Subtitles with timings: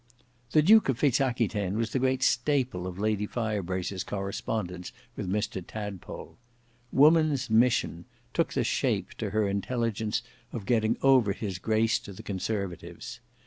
[0.53, 5.63] The Duke of Fitz Aquitaine was the great staple of Lady Firebrace's correspondence with Mr
[5.63, 6.39] Tadpole.
[6.91, 12.23] "Woman's mission" took the shape to her intelligence of getting over his grace to the
[12.23, 13.19] conservatives.